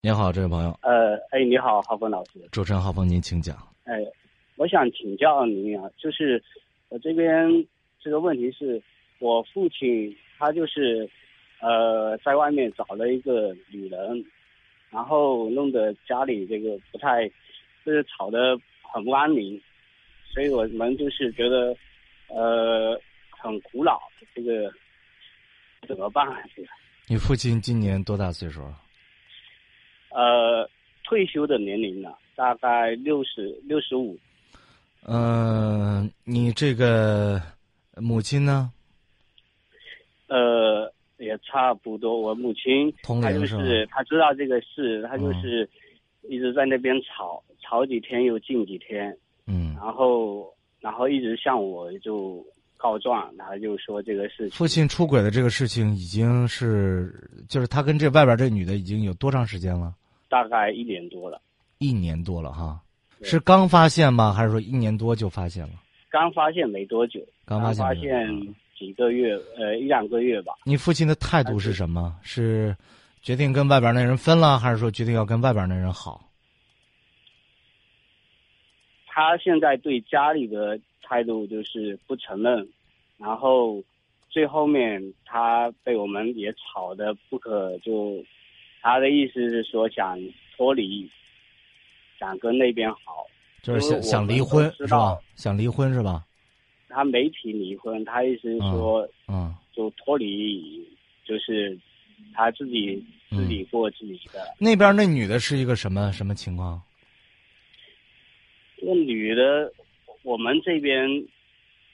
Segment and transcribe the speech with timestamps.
[0.00, 0.78] 你好，这位朋友。
[0.82, 2.38] 呃，哎，你好，浩峰老师。
[2.52, 3.56] 主持人浩峰，您请讲。
[3.82, 3.96] 哎，
[4.54, 6.40] 我想请教您啊，就是
[6.88, 7.48] 我这边
[8.00, 8.80] 这个问题是，
[9.18, 11.10] 我父亲他就是
[11.60, 14.24] 呃在外面找了一个女人，
[14.88, 17.28] 然后弄得家里这个不太，
[17.84, 18.56] 就是吵得
[18.92, 19.60] 很不安宁，
[20.32, 21.76] 所以我们就是觉得
[22.28, 22.96] 呃
[23.30, 24.00] 很苦恼，
[24.32, 24.72] 这个
[25.88, 26.40] 怎么办啊？
[26.54, 26.68] 这个。
[27.08, 28.62] 你父亲今年多大岁数？
[30.10, 30.68] 呃，
[31.04, 34.18] 退休的年龄了，大概六十六十五。
[35.06, 37.40] 嗯，你这个
[37.96, 38.70] 母亲呢？
[40.28, 42.20] 呃，也差不多。
[42.20, 42.92] 我母亲
[43.22, 45.68] 她就是她知道这个事，她就是
[46.22, 49.16] 一直在那边吵，吵几天又静几天。
[49.46, 49.74] 嗯。
[49.76, 52.44] 然后，然后一直向我就
[52.78, 54.50] 告状，然后就说这个事情。
[54.50, 57.12] 父亲出轨的这个事情已经是，
[57.48, 59.92] 就是他跟这外边这女的已经有多长时间了？
[60.30, 61.40] 大概一年多了，
[61.78, 62.80] 一年多了哈，
[63.22, 64.32] 是刚发现吗？
[64.32, 65.72] 还是说一年多就发现了？
[66.10, 68.26] 刚发现没多久，刚发现
[68.78, 70.52] 几个月，呃，一两个月吧。
[70.64, 72.14] 你父亲的态度是什么？
[72.22, 72.76] 是
[73.22, 76.27] 决定跟外边那人分了，还是说决定要跟外边那人好？
[79.18, 82.68] 他现在对家里的态度就是不承认，
[83.16, 83.82] 然后
[84.30, 88.24] 最后面他被我们也吵得不可就。
[88.80, 90.16] 他的意思是说想
[90.56, 91.10] 脱离，
[92.16, 93.26] 想跟那边好，
[93.60, 95.18] 就是想想离婚是吧？
[95.34, 96.24] 想离婚是吧？
[96.88, 100.88] 他没提离婚，他意思是说，嗯，就脱离，
[101.24, 101.76] 就是
[102.32, 104.54] 他自己自己过自己的。
[104.60, 106.80] 那边那女的是一个什么什么情况？
[108.94, 109.72] 那女的，
[110.22, 111.08] 我们这边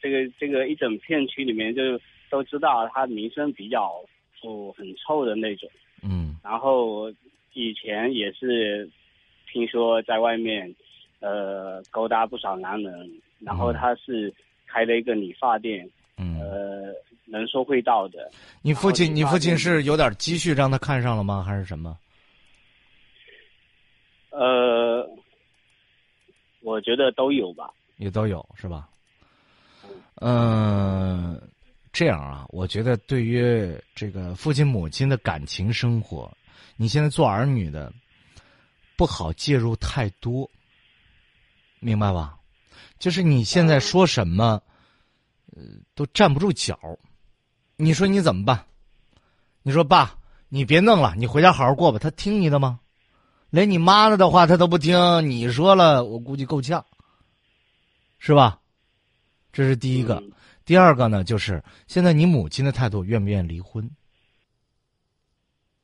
[0.00, 2.00] 这个这个一整片区里面就
[2.30, 4.02] 都知道，她名声比较
[4.40, 5.68] 就很臭的那种。
[6.02, 7.10] 嗯，然后
[7.54, 8.88] 以前也是
[9.52, 10.74] 听说在外面，
[11.20, 13.10] 呃，勾搭不少男人。
[13.40, 14.32] 然后他是
[14.66, 16.94] 开了一个理发店，嗯，呃，
[17.26, 18.30] 能说会道的。
[18.62, 21.42] 你父亲，你父亲是有点积蓄让他看上了吗？
[21.46, 21.94] 还是什么？
[24.30, 24.63] 呃，
[26.64, 27.70] 我觉得都有吧。
[27.98, 28.88] 也都有是吧？
[30.16, 31.40] 嗯。
[31.96, 36.28] 这样啊，我觉得对于这个父亲母亲的感情生活，
[36.74, 37.92] 你现在做儿女的
[38.96, 40.50] 不好介入太多，
[41.78, 42.36] 明白吧？
[42.98, 44.60] 就是你现在说什么，
[45.54, 45.62] 呃，
[45.94, 46.76] 都站不住脚。
[47.76, 48.66] 你说你怎么办？
[49.62, 52.00] 你说爸，你别弄了，你回家好好过吧。
[52.00, 52.80] 他听你的吗？
[53.54, 54.98] 连你妈了的话他都不听，
[55.30, 56.84] 你说了，我估计够呛，
[58.18, 58.58] 是吧？
[59.52, 60.20] 这是第一个。
[60.64, 63.88] 第二个呢，就是现在你母亲的态度，愿不愿意离婚？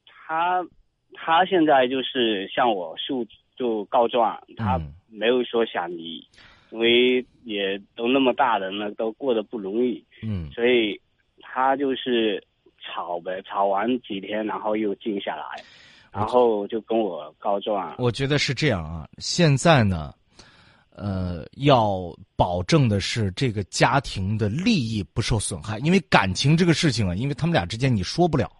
[0.04, 0.66] 他
[1.14, 6.26] 他现在就是向我诉就告状，他没有说想离，
[6.70, 10.04] 因为也都那么大人了，都过得不容易。
[10.25, 11.00] 嗯，所以
[11.41, 12.44] 他就是
[12.80, 15.62] 吵呗，吵完几天，然后又静下来，
[16.12, 17.94] 然后就跟我告状。
[17.98, 20.12] 我觉得是这样啊，现在呢。
[20.93, 28.53] 呃，要保证的是这个家庭的利益不受损害，因为感情这个事情啊，因为他们俩之间你说不了，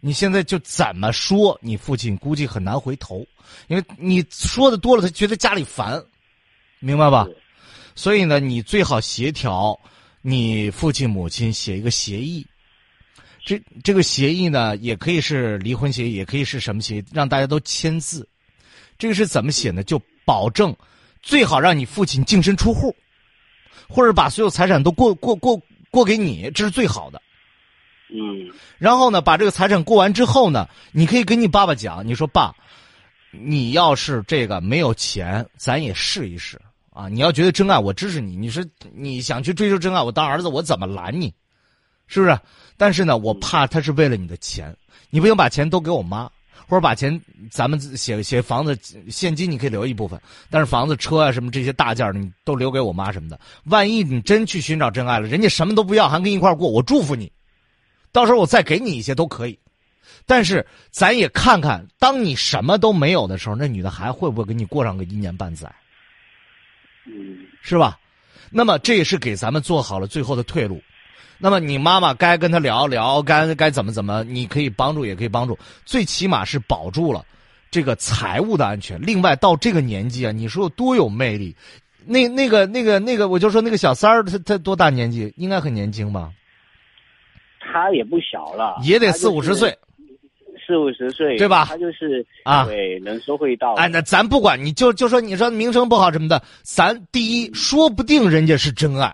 [0.00, 3.24] 你现在就怎么说，你父亲估计很难回头，
[3.68, 6.04] 因为你说的多了，他觉得家里烦，
[6.80, 7.28] 明白吧？
[7.94, 9.78] 所以呢，你最好协调，
[10.20, 12.44] 你父亲母亲写一个协议，
[13.44, 18.28] 这这个协议呢，也可以是离婚协议，也可以是什么协议，让大家都签字。
[18.98, 19.82] 这个是怎么写呢？
[19.82, 20.74] 就保证。
[21.20, 22.92] 最好让你父亲净身出户，
[23.88, 27.22] 或者把所有财产都过过过过给你，这是最好的。
[28.10, 28.50] 嗯。
[28.76, 32.52] 然后呢，把这个财产过完之后呢，你可以跟你爸爸讲，你说爸，
[33.30, 36.60] 你要是这个没有钱，咱也试一试
[36.90, 37.08] 啊。
[37.08, 38.34] 你要觉得真爱，我支持你。
[38.34, 41.32] 你说你想去追求真爱，我当儿子我怎么拦你？
[42.06, 42.38] 是不是？
[42.76, 44.74] 但是呢，我怕他是为了你的钱，
[45.10, 46.30] 你不行把钱都给我妈。
[46.68, 47.20] 或者把钱，
[47.50, 48.78] 咱们写写房子
[49.10, 50.18] 现金，你可以留一部分，
[50.48, 53.38] 但是房子、车啊什么这些大件你都留给我妈什么的。
[53.64, 57.30] 万一你真去寻找真爱了，人家什么都不要，还跟一块过，我祝福你。
[58.10, 59.58] 到时候我再给你一些都可以。
[60.24, 65.70] 但是咱也看看，当你什么都没有的时候，那女的还会不会跟你过上个一年半载？
[67.06, 67.98] 嗯，是吧？
[68.50, 70.80] 那么这也是给咱们做好了最后的退路。
[71.42, 77.24] 那么你妈妈该跟他聊聊，该该怎么怎么，你可以帮助，也可以帮助，最起码是保住了
[77.68, 78.96] 这个财务的安全。
[79.02, 81.54] 另外，到这个年纪啊，你说有多有魅力？
[82.06, 85.34] 那那个那个那个，我就说那个小三儿，他他多大年纪？
[85.36, 86.30] 应该很年轻吧？
[87.58, 89.76] 他也不小了，也得四五十岁。
[90.64, 93.74] 四五十岁，对吧他就是啊对，能说会道。
[93.74, 99.12] 哎，那咱不管，你就就说你说名声不好什么的，咱第一说不定人家是真爱，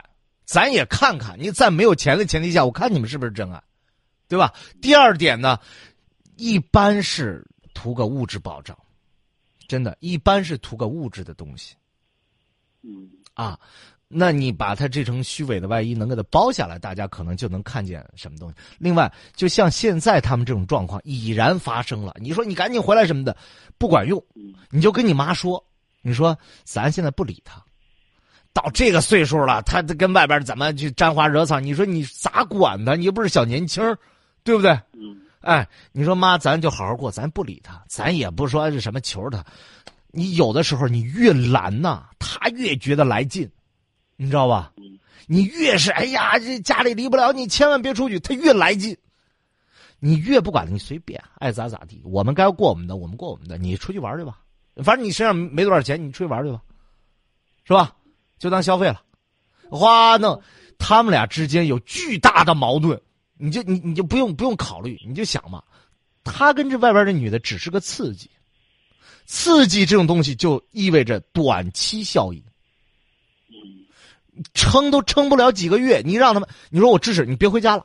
[0.48, 1.36] 咱也看看。
[1.38, 3.62] 你在没有钱的前提下，我看你们是不是真爱，
[4.28, 4.54] 对吧？
[4.80, 5.60] 第二点呢，
[6.36, 8.76] 一般是图个物质保障，
[9.68, 11.74] 真的，一般是图个物质的东西
[12.82, 13.60] 嗯啊。
[14.10, 18.56] 那你把他这层虚伪的外衣能给他包下来，大家可能就能看见什么东西。
[18.78, 23.36] 另外，就像现在他们这种状况已然发生了，你说你赶紧回来什么的，
[23.76, 24.18] 不管用。
[24.34, 25.62] 嗯你就跟你妈说，
[26.00, 27.62] 你说咱现在不理他，
[28.52, 31.60] 到这个岁数了，他跟外边怎么去沾花惹草？
[31.60, 32.94] 你说你咋管他？
[32.94, 33.82] 你又不是小年轻
[34.42, 34.70] 对不对？
[34.92, 39.44] 嗯哎，你说妈，咱就好好过，咱不理他，咱也不说是什么求他。
[40.10, 43.48] 你有的时候你越拦呐，他越觉得来劲，
[44.16, 44.72] 你知道吧？
[44.76, 44.98] 嗯
[45.30, 48.96] 你越是哎呀，这家里离不了你，千万别出去，他越来劲。
[50.00, 54.40] 你越不管他，你随便爱咋咋地，我们该过我们的，我们过我们的，你出去玩去吧。
[54.82, 56.62] 反正你身上没多少钱，你出去玩去吧，
[57.64, 57.94] 是吧？
[58.38, 59.02] 就当消费了。
[59.70, 60.42] 花弄，
[60.78, 63.00] 他们俩之间有巨大的矛盾，
[63.36, 65.62] 你就你你就不用不用考虑，你就想嘛，
[66.24, 68.30] 他跟这外边这女的只是个刺激，
[69.26, 72.42] 刺激这种东西就意味着短期效应。
[74.54, 77.84] 撑都撑不了几个月，你让他们，你说我支持你别回家了，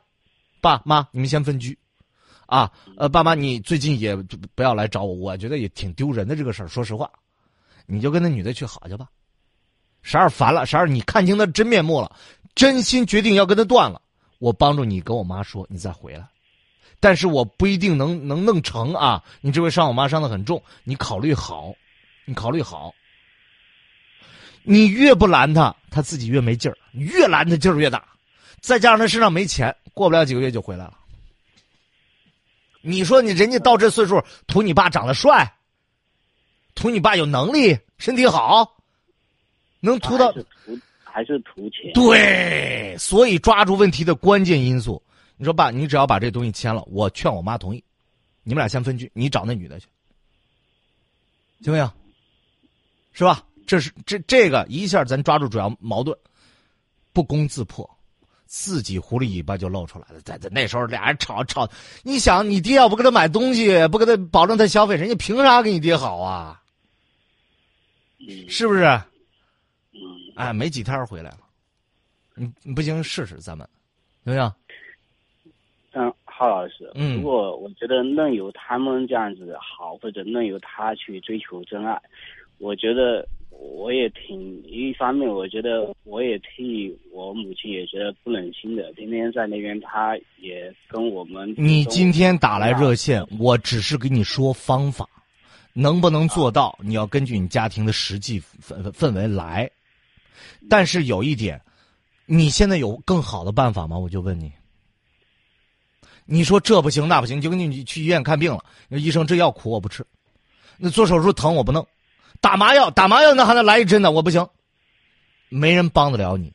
[0.62, 1.76] 爸妈你们先分居，
[2.46, 4.16] 啊，呃，爸妈你最近也
[4.54, 7.10] 不要来找我，我觉得也挺丢人的这个事儿，说实话，
[7.88, 9.10] 你就跟那女的去好去吧，
[10.04, 12.16] 啥时候烦了，啥时候你看清他真面目了，
[12.54, 14.02] 真心决定要跟他断了，
[14.38, 16.28] 我帮助你跟我妈说，你再回来，
[17.00, 21.74] 但是我不一定能能弄成啊，你这回伤我妈伤的很重，你考虑好，
[22.26, 22.94] 你考虑好。
[24.66, 28.06] 你越不拦他，他自己越没劲儿；越拦他劲儿越大，
[28.62, 30.98] 再加上他身上没钱，过不了几个月就回来了。
[32.82, 35.54] 你说你人家到这岁数，图你爸长得帅，
[36.76, 38.78] 图你爸有能力、身体好，
[39.86, 40.34] 能图到
[41.04, 41.92] 还是图钱。
[41.94, 45.04] 对，所以抓住问题的关键因素。
[45.36, 47.84] 你说爸，你只要把这东西签了，我劝我妈同意，
[48.44, 49.88] 你们俩先分居，你找那女的去，
[51.62, 51.92] 行不行？
[53.12, 53.44] 是吧？
[53.68, 56.18] 这是这这个一下咱抓住主要矛盾，
[57.12, 57.90] 不攻自破，
[58.46, 60.22] 自己狐狸尾巴就露出来了。
[60.22, 61.70] 在在那时候俩人吵吵，
[62.04, 66.62] 你想你爹要不给他买东西，不给他保证他消费，人家凭啥给你爹好啊？
[68.20, 69.02] 嗯是不是？
[70.36, 71.40] 嗯哎，没几天回来了，
[72.36, 73.68] 你你不行试试咱们，
[74.26, 74.54] 行不行？
[75.96, 82.02] 嗯，浩老师，嗯如果我觉得任由他们这样子好，或者任由他去追求真爱，
[82.58, 91.54] 我觉得我也挺一方面，我觉得我也替我母亲也觉得不忍心的，天天在那边，她也跟我们。
[91.56, 95.08] 你今天打来热线，我只是给你说方法，
[95.74, 99.70] 能不能做到，你要根据你家庭的实际氛氛围来。
[100.70, 101.62] 但是有一点，
[102.26, 103.98] 你现在有更好的办法吗？
[103.98, 104.52] 我就问你。
[106.26, 110.06] 你说这不行那不行，就跟你去医院看病了，那医生这药苦我不吃，
[110.78, 111.86] 那做手术疼我不弄，
[112.40, 114.48] 打麻药打麻药那还能来一针呢，我不行，
[115.50, 116.54] 没人帮得了你，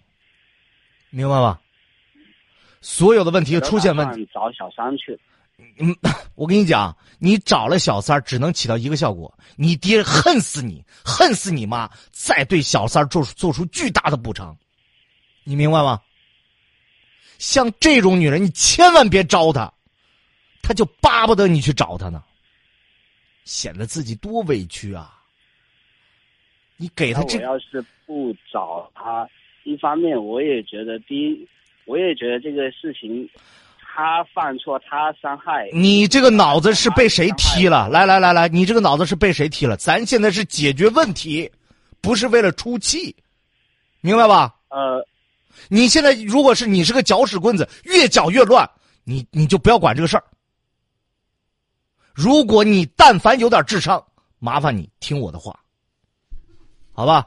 [1.11, 1.61] 明白吧？
[2.81, 5.19] 所有的问题出现问题，找小三去了。
[5.59, 5.95] 嗯，
[6.35, 14.57] 我跟你讲，你找了小三儿，只能起到一个效果，你爹恨死你，恨死你妈，再对小三儿做出做出巨大的补偿，
[15.45, 16.01] 你明白吗？
[17.39, 19.73] 像这种女人，你千万别招她，
[20.63, 22.23] 她就巴不得你去找她呢，
[23.45, 25.23] 显得自己多委屈啊！
[26.77, 29.29] 你给她这我要是不找她，
[29.65, 31.49] 一方面我也觉得，第一，
[31.85, 33.29] 我也觉得这个事情，
[33.99, 37.89] 他犯错，他伤害你这个脑子是被谁踢了？
[37.89, 39.77] 来来来来，你这个脑子是被谁踢了？
[39.77, 41.51] 咱现在是解决问题，
[42.01, 43.17] 不是为了出气，
[44.01, 44.55] 明白吧？
[44.69, 45.05] 呃，
[45.67, 48.71] 你现在如果是你是个搅屎棍子，越搅越乱，
[49.03, 50.23] 你你就不要管这个事儿。
[52.15, 54.01] 如果你但凡有点智商，
[54.39, 55.59] 麻烦你听我的话，
[56.93, 57.27] 好吧？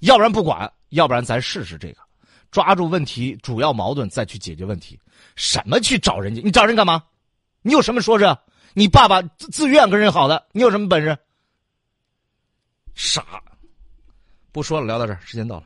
[0.00, 2.02] 要不然不管，要不然咱试试这个，
[2.50, 4.98] 抓住问题主要矛盾再去解决问题。
[5.36, 6.42] 什么去找人家？
[6.42, 7.04] 你找人干嘛？
[7.62, 8.42] 你有什么说着？
[8.72, 11.18] 你爸爸自自愿跟人好的，你有什么本事？
[12.94, 13.24] 傻！
[14.52, 15.64] 不说了，聊到这儿，时间到了。